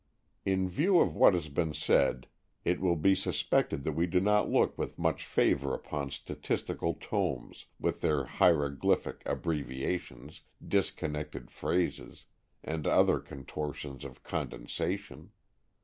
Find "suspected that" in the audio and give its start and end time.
3.13-3.91